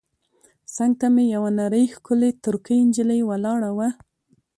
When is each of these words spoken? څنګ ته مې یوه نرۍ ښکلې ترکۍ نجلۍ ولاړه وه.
څنګ 0.75 0.93
ته 0.99 1.07
مې 1.13 1.23
یوه 1.35 1.49
نرۍ 1.57 1.85
ښکلې 1.93 2.29
ترکۍ 2.43 2.79
نجلۍ 2.87 3.21
ولاړه 3.25 3.71
وه. 3.77 3.89